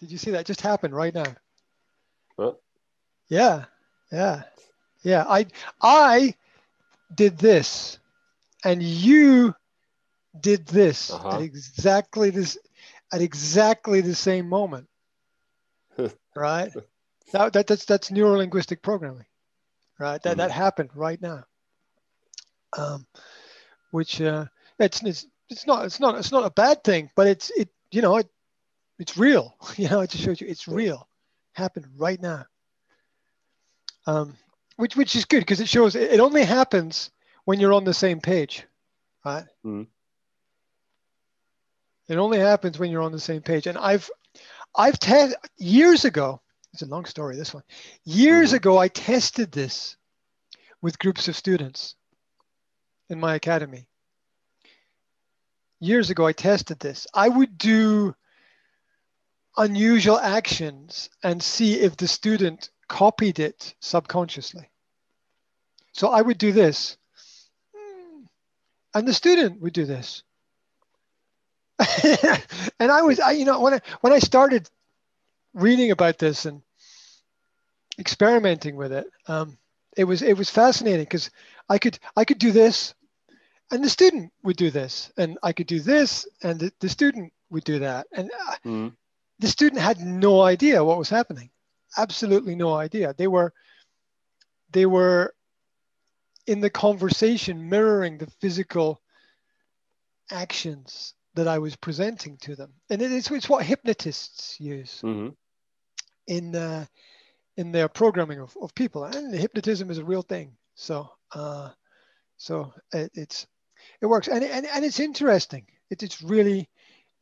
[0.00, 0.46] Did you see that?
[0.46, 1.34] Just happened right now.
[2.36, 2.60] What?
[3.28, 3.64] Yeah,
[4.12, 4.42] yeah,
[5.02, 5.24] yeah.
[5.26, 5.46] I
[5.80, 6.34] I
[7.14, 7.98] did this,
[8.64, 9.54] and you
[10.38, 11.28] did this Uh-huh.
[11.30, 12.58] at exactly this
[13.12, 14.88] at exactly the same moment.
[16.36, 16.72] right?
[17.32, 19.26] That, that that's that's neurolinguistic programming.
[19.98, 20.22] Right?
[20.22, 21.44] That that happened right now.
[22.76, 23.06] Um,
[23.90, 24.46] which uh,
[24.78, 28.02] it's, it's it's not it's not it's not a bad thing, but it's it you
[28.02, 28.28] know it
[28.98, 29.56] it's real.
[29.76, 31.08] You know, it just shows you it's real.
[31.52, 32.44] Happened right now.
[34.06, 34.36] Um,
[34.76, 37.10] which which is good because it shows it, only happens
[37.44, 38.64] when you're on the same page,
[39.24, 39.44] right?
[39.64, 39.86] Mhm.
[42.08, 43.66] It only happens when you're on the same page.
[43.66, 44.08] And I've
[44.76, 46.40] I've te- years ago.
[46.72, 47.36] It's a long story.
[47.36, 47.62] This one.
[48.04, 48.56] Years Mhm.
[48.56, 49.96] ago, I tested this
[50.82, 51.96] with groups of students
[53.08, 53.88] in my academy.
[55.80, 57.06] Years ago, I tested this.
[57.14, 58.14] I would do
[59.56, 64.68] unusual actions and see if the student copied it subconsciously.
[65.92, 66.98] So I would do this,
[68.94, 70.22] and the student would do this.
[72.80, 74.68] and I was, I, you know, when I when I started
[75.54, 76.62] reading about this and
[77.98, 79.58] experimenting with it, um,
[79.96, 81.30] it was it was fascinating because
[81.68, 82.94] I could I could do this,
[83.70, 87.32] and the student would do this, and I could do this, and the, the student
[87.50, 88.92] would do that, and uh, Mhm.
[89.38, 91.50] The student had no idea what was happening.
[91.96, 93.14] Absolutely no idea.
[93.16, 93.52] They were
[94.72, 95.34] they were
[96.46, 99.00] in the conversation mirroring the physical
[100.30, 102.72] actions that i was presenting to them.
[102.90, 105.36] And it's, it's what hypnotists use Mhm.
[106.26, 106.86] in uh,
[107.56, 109.04] in their programming of, of people.
[109.04, 110.56] And hypnotism is a real thing.
[110.74, 111.70] So uh,
[112.36, 113.46] so it, it's
[114.00, 114.28] it works.
[114.28, 115.66] And, and and it's interesting.
[115.90, 116.68] It, it's really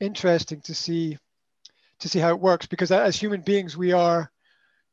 [0.01, 1.19] interesting to see
[2.05, 4.31] to see how it works because as human beings we are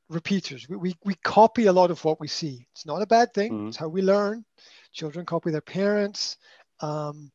[0.09, 0.67] repeaters.
[0.69, 2.67] We, we, we copy a lot of what we see.
[2.71, 3.51] It's not a bad thing.
[3.51, 3.67] Mhm.
[3.67, 4.45] it's how we learn.
[4.93, 6.37] Children copy their parents.
[6.79, 7.31] Um,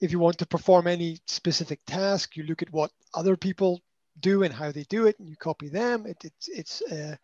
[0.00, 3.80] if you want to perform any specific task you look at what other people
[4.20, 6.06] do and how they do it and you copy them.
[6.06, 7.16] It, it's it's uh,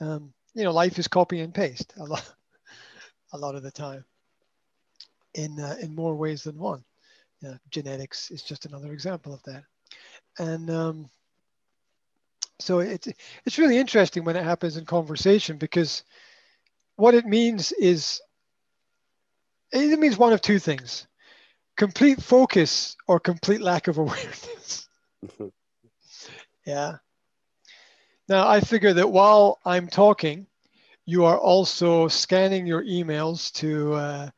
[0.00, 2.34] um, you know life is copy and paste a lot
[3.32, 4.04] a lot of the time
[5.34, 6.84] in uh, in more ways than one.
[7.42, 9.64] Yeah, genetics is just another example of that.
[10.38, 11.10] And um,
[12.58, 13.08] so it's
[13.44, 16.02] it's really interesting when it happens in conversation because
[16.96, 18.20] what it means is
[19.72, 21.06] it means one of two things
[21.76, 24.88] complete focus or complete lack of awareness.
[26.66, 26.96] Yeah.
[28.28, 30.48] Now i figure that while i'm talking
[31.04, 34.30] you are also scanning your emails to uh,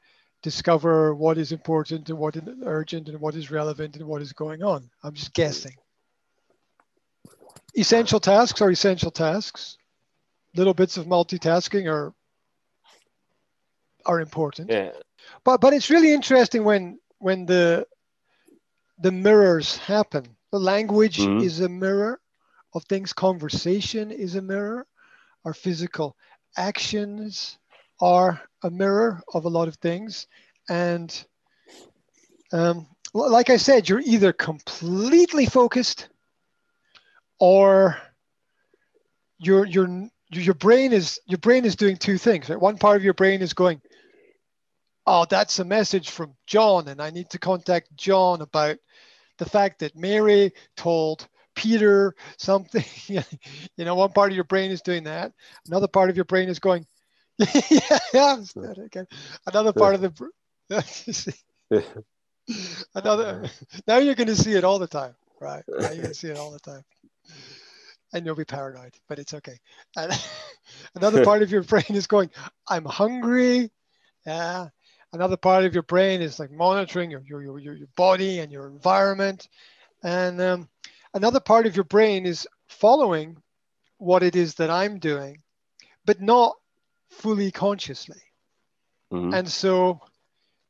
[0.43, 4.35] discover what is important and what is urgent and what is relevant and what is
[4.35, 4.91] going on.
[5.03, 5.75] I'm just guessing
[7.79, 9.79] essential tasks are essential tasks.
[10.57, 12.15] Little bits of multitasking are
[14.07, 14.71] are important.
[14.71, 14.93] Yeah.
[15.45, 17.87] But but it's really interesting when when the
[18.99, 20.37] the mirrors happen.
[20.53, 21.39] The language Mhm.
[21.39, 22.21] is a mirror
[22.75, 23.13] of things.
[23.13, 24.87] Conversation is a mirror.
[25.45, 26.17] Our physical
[26.57, 27.59] actions
[28.01, 30.27] are a mirror of a lot of things.
[30.69, 31.11] And
[32.53, 36.09] um, like I said, you're either completely focused
[37.39, 37.97] or
[39.39, 42.61] your your your brain is your brain is doing two things right?
[42.61, 43.81] One part of your brain is going
[45.07, 48.77] oh that's a message from john and i need to contact john about
[49.39, 51.27] the fact that mary told
[51.59, 52.85] peter something.
[53.77, 55.33] You know one part of your brain is doing that.
[55.67, 56.87] Another part of your brain is going
[57.39, 57.61] yeah,
[58.13, 58.35] yeah.
[58.35, 59.05] I'm sad, okay.
[59.47, 60.13] another part of the
[62.95, 63.49] another
[63.87, 65.63] now you're going to see it all the time right?
[65.69, 66.83] Now you're going to see it all the time
[68.13, 69.59] and you'll be paranoid, but it's okay.
[69.97, 70.13] And
[70.95, 72.31] another part of your brain is going,
[72.69, 73.71] I'm hungry.
[74.27, 74.69] Yeah.
[75.13, 78.69] Another part of your brain is like monitoring your, your, your, your body and your
[78.69, 79.49] environment.
[80.03, 80.69] And um,
[81.15, 83.37] another part of your brain is following
[83.97, 85.43] what it is that I'm doing,
[86.05, 86.57] but not
[87.11, 88.21] fully consciously.
[89.13, 89.35] Mhm.
[89.35, 90.01] And so,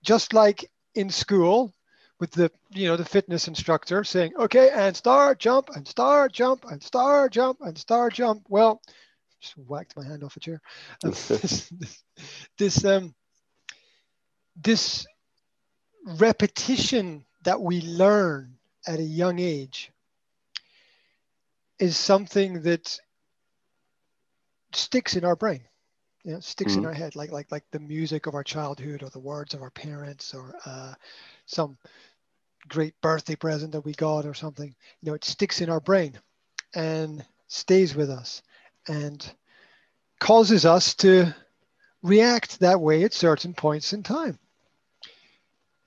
[0.02, 1.74] just like in school,
[2.20, 6.64] with the you know the fitness instructor saying, okay, and start, jump, and start, jump,
[6.68, 8.42] and start, jump, and start, jump.
[8.48, 8.80] Well,
[9.40, 10.60] just whacked my hand off a chair.
[11.04, 12.04] Um, this, this,
[12.58, 13.14] this um
[14.56, 15.06] this
[16.04, 18.54] repetition that we learn
[18.86, 19.92] at a young age
[21.78, 22.98] is something that
[24.72, 25.62] sticks in our brain
[26.28, 26.86] you know, sticks in Mhm.
[26.86, 29.70] our head like like like the music of our childhood or the words of our
[29.70, 30.94] parents or uh,
[31.46, 31.78] some
[32.68, 36.18] great birthday present that we got or something you know it sticks in our brain
[36.74, 38.42] and stays with us
[38.88, 39.32] and
[40.20, 41.34] causes us to
[42.02, 44.38] react that way at certain points in time.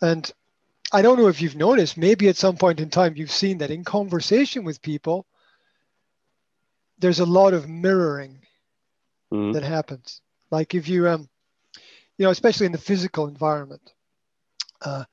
[0.02, 0.30] And
[0.92, 3.72] I don't know if you've noticed, maybe at some point in time you've seen that
[3.72, 5.28] in conversation with people,
[6.98, 8.42] there's a lot of mirroring
[9.32, 9.54] Mhm.
[9.54, 10.22] that happens.
[10.52, 11.30] Like if you, um,
[12.18, 13.94] you know, especially in the physical environment,
[14.82, 15.06] uh,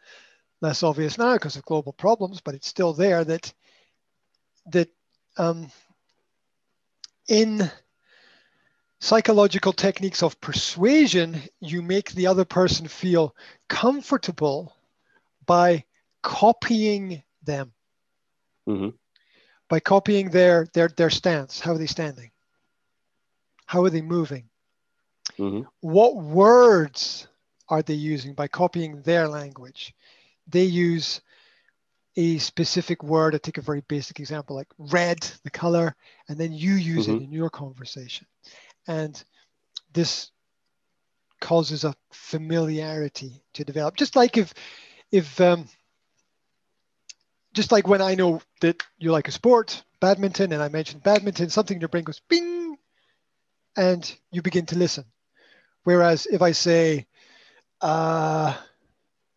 [0.60, 3.52] less obvious now because of global problems, but it's still there that
[4.66, 4.88] that
[5.38, 5.70] um,
[7.28, 7.70] in
[9.00, 13.34] psychological techniques of persuasion, you make the other person feel
[13.68, 14.74] comfortable
[15.46, 15.84] by
[16.22, 17.72] copying them,
[18.66, 18.98] Mhm.
[19.68, 21.60] by copying their their their stance.
[21.60, 22.30] How are they standing?
[23.66, 24.50] How are they moving?
[25.36, 25.66] Mhm.
[25.80, 27.28] what words
[27.68, 29.94] are they using by copying their language?
[30.46, 31.20] They use
[32.16, 33.34] a specific word.
[33.34, 35.94] I take a very basic example like red, the color,
[36.28, 37.24] and then you use it Mhm.
[37.24, 38.26] in your conversation.
[38.86, 39.22] And
[39.92, 40.30] this
[41.40, 43.96] causes a familiarity to develop.
[43.96, 44.52] Just like if,
[45.12, 45.68] if, um,
[47.52, 51.50] just like when I know that you like a sport, badminton, and I mentioned badminton,
[51.50, 52.76] something in your brain goes bing,
[53.76, 55.04] and you begin to listen.
[55.88, 57.06] Whereas if I say
[57.80, 58.54] uh,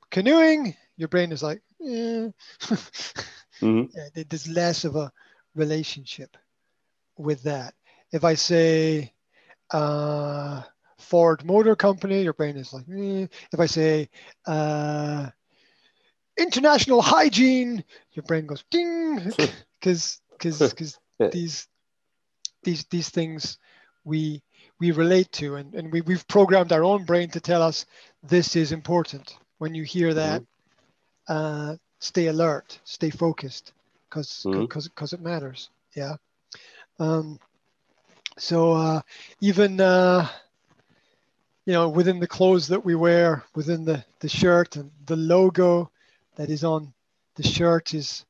[0.09, 2.27] canoeing, your brain is like, eh.
[3.62, 3.88] Mhm.
[4.27, 5.13] There's less of a
[5.56, 6.36] relationship
[7.18, 7.74] with that.
[8.12, 9.13] If I say
[9.71, 10.63] uh,
[11.00, 13.27] Ford Motor Company, your brain is like, eh.
[13.54, 14.09] if I say
[14.45, 15.30] uh,
[16.38, 17.81] international hygiene,
[18.12, 19.31] your brain goes ding,
[19.80, 21.00] because because because
[21.31, 21.69] these
[22.63, 23.57] these these things
[24.03, 24.42] we
[24.80, 27.86] we relate to and, and we, we've programmed our own brain to tell us
[28.24, 29.38] this is important.
[29.59, 30.44] When you hear that
[31.27, 33.74] uh, stay alert stay focused
[34.09, 36.15] because because because it matters yeah?
[37.00, 37.39] Um,
[38.38, 39.01] so uh,
[39.42, 40.27] even uh,
[41.65, 45.92] you know within the clothes that we wear within the the shirt and the logo
[46.36, 46.94] that is on
[47.36, 48.25] the shirt is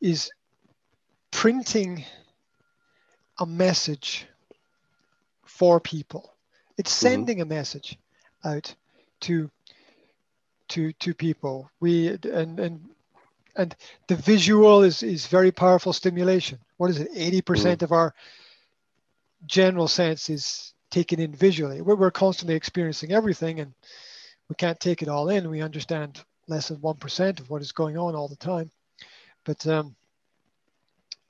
[0.00, 0.30] is
[1.30, 2.04] printing
[3.38, 4.26] a message
[5.44, 6.34] for people.
[6.76, 7.00] It's Mhm.
[7.00, 7.98] sending a message
[8.44, 8.74] out
[9.20, 9.50] to
[10.68, 11.70] to to people.
[11.80, 12.88] We and and
[13.56, 13.76] and
[14.08, 16.58] the visual is is very powerful stimulation.
[16.76, 17.08] What is it?
[17.14, 18.14] Eighty percent of our
[19.46, 21.80] general sense is taken in visually.
[21.82, 23.72] We're, we're constantly experiencing everything, and
[24.48, 25.50] we can't take it all in.
[25.50, 28.70] We understand less than one percent of what is going on all the time.
[29.44, 29.94] But um,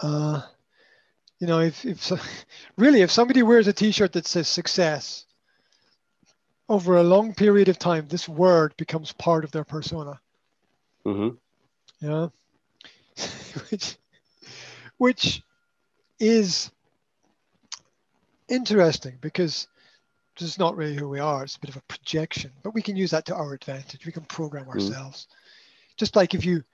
[0.00, 0.42] uh,
[1.40, 2.18] you know, if if so,
[2.76, 5.26] really if somebody wears a T-shirt that says success,
[6.68, 10.20] over a long period of time, this word becomes part of their persona.
[11.04, 11.36] Mhm.
[12.00, 12.28] Yeah,
[13.70, 13.96] which
[14.96, 15.42] which
[16.18, 16.70] is
[18.48, 19.68] interesting because
[20.38, 21.44] this is not really who we are.
[21.44, 24.04] It's a bit of a projection, but we can use that to our advantage.
[24.04, 25.28] We can program ourselves.
[25.96, 26.64] Just like if you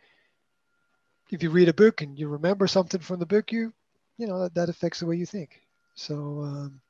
[1.30, 3.72] if you read a book and you remember something from the book, you
[4.20, 5.60] you know that, that affects the way you think.
[5.94, 6.80] So um,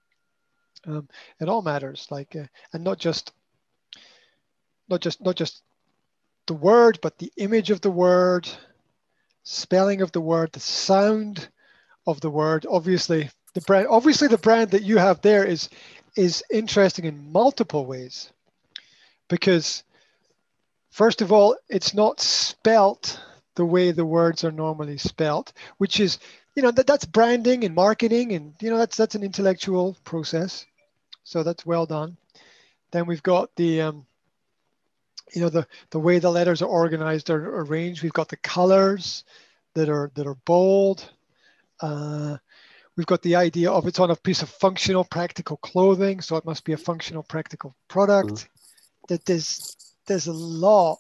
[0.87, 1.09] um,
[1.41, 2.07] it all matters.
[2.11, 3.33] Like uh, and not just
[4.89, 5.63] not just not just
[6.47, 8.49] the word, but the image of the word,
[9.45, 11.49] spelling of the word, the sound
[12.07, 12.67] of the word.
[12.69, 15.69] Obviously, the brand obviously the brand that you have there is
[16.17, 18.33] is interesting in multiple ways
[19.29, 19.85] because
[20.91, 23.21] first of all it's not spelt
[23.57, 26.19] the way the words are normally spelt which is
[26.61, 30.67] you know that, that's branding and marketing and you know that's that's an intellectual process.
[31.25, 32.19] So that's well done.
[32.91, 34.05] Then we've got the um,
[35.33, 38.03] you know the the way the letters are organized or arranged.
[38.03, 39.25] We've got the colors
[39.73, 41.11] that are that are bold.
[41.81, 42.37] Uh,
[42.95, 46.45] we've got the idea of it's on a piece of functional practical clothing so it
[46.45, 48.51] must be a functional practical product.
[49.09, 50.99] That there's there's a lot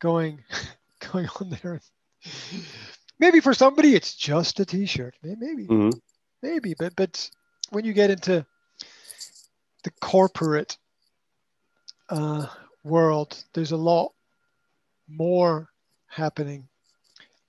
[0.00, 0.42] going
[1.12, 1.80] going on there
[3.22, 6.00] maybe for somebody it's just a t-shirt May- maybe Mhm.
[6.42, 7.30] maybe but but
[7.70, 8.44] when you get into
[9.84, 10.76] the corporate
[12.08, 12.46] uh,
[12.82, 14.12] world there's a lot
[15.08, 15.68] more
[16.08, 16.68] happening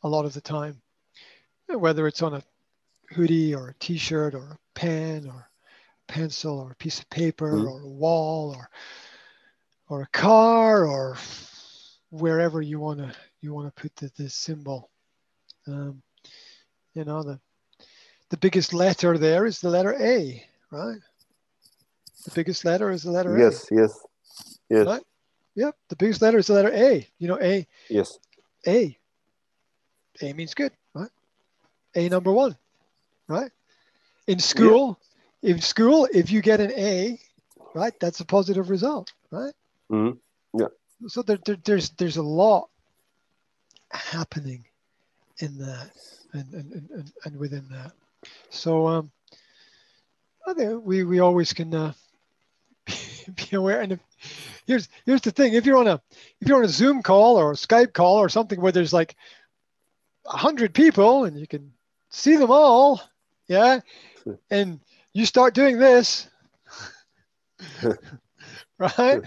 [0.03, 0.79] a lot of the time
[1.67, 2.43] whether it's on a
[3.09, 7.51] hoodie or a t-shirt or a pen or a pencil or a piece of paper
[7.51, 7.67] Mhm.
[7.67, 8.69] or a wall or
[9.89, 11.17] or a car or
[12.11, 13.11] wherever you want to
[13.41, 14.91] you want to put the, the symbol
[15.67, 16.01] um,
[16.93, 17.39] you know the
[18.29, 20.99] the biggest letter there is the letter a right
[22.25, 23.39] the biggest letter is the letter A.
[23.39, 24.05] Yes, yes,
[24.69, 25.03] yes, Right.
[25.55, 28.17] yep the biggest letter is the letter a you know a yes.
[28.67, 28.97] a
[30.21, 31.09] a means good right
[31.95, 32.57] A number one,
[33.27, 33.51] right?
[34.27, 34.99] In school,
[35.41, 37.19] in school, if you get an A,
[37.75, 39.53] right, that's a positive result, right?
[39.91, 40.17] Mhm.
[40.57, 40.67] Yeah.
[41.07, 42.69] So there, there, there's there's a lot
[43.91, 44.65] happening
[45.39, 45.91] in that
[46.33, 47.91] and and, and, and, within that.
[48.49, 49.11] So um,
[50.47, 51.93] I think we we always can uh,
[52.87, 53.81] be aware.
[53.81, 53.99] And if,
[54.65, 56.01] here's here's the thing: if you're on a
[56.41, 59.15] if you're on a Zoom call or a Skype call or something where there's like
[60.25, 61.71] a hundred people and you can
[62.09, 63.01] see them all,
[63.47, 63.79] yeah,
[64.51, 64.79] and
[65.13, 66.27] you start doing this,
[68.77, 69.21] right?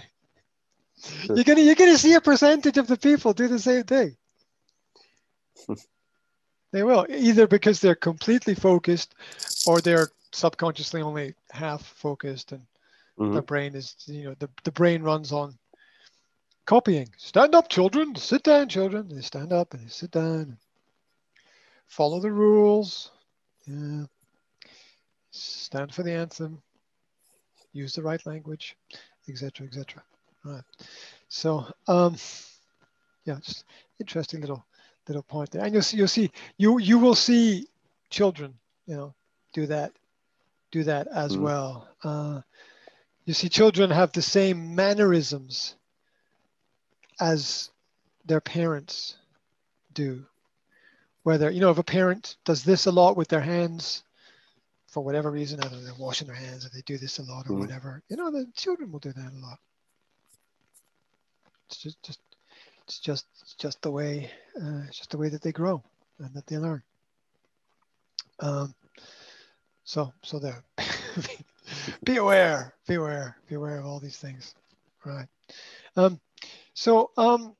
[1.23, 4.15] You're gonna you're gonna see a percentage of the people do the same thing.
[6.71, 9.15] They will either because they're completely focused,
[9.65, 12.65] or they're subconsciously only half focused, and
[13.17, 13.33] Mhm.
[13.33, 15.57] the brain is you know the, the brain runs on
[16.65, 17.11] copying.
[17.17, 18.15] Stand up, children.
[18.15, 19.07] Sit down, children.
[19.07, 20.57] They stand up and they sit down.
[21.87, 23.11] Follow the rules.
[23.65, 24.05] Yeah.
[25.31, 26.61] Stand for the anthem.
[27.73, 28.77] Use the right language,
[29.29, 30.03] etc., etc.
[30.43, 30.63] Right.
[31.29, 32.17] So, um,
[33.25, 33.65] yeah, just
[33.99, 34.65] interesting little
[35.07, 35.63] little point there.
[35.63, 37.67] And you'll see, you'll see, you you will see
[38.09, 38.53] children,
[38.85, 39.13] you know,
[39.53, 39.93] do that,
[40.71, 41.41] do that as Mhm.
[41.41, 41.87] well.
[42.03, 42.41] Uh,
[43.25, 45.75] you see, children have the same mannerisms
[47.19, 47.71] as
[48.25, 49.17] their parents
[49.93, 50.25] do.
[51.23, 54.03] Whether you know, if a parent does this a lot with their hands,
[54.87, 57.53] for whatever reason, either they're washing their hands or they do this a lot or
[57.53, 57.59] Mhm.
[57.59, 59.59] whatever, you know, the children will do that a lot.
[61.67, 62.19] It's just, just
[62.87, 63.25] it's just
[63.59, 65.83] just the way uh, just the way that they grow
[66.19, 66.81] and that they learn.
[68.39, 68.73] Um,
[69.83, 70.63] so so there,
[72.03, 74.55] be aware, be aware, be aware of all these things,
[75.03, 75.27] right?
[75.97, 76.19] Um,
[76.73, 77.55] so um,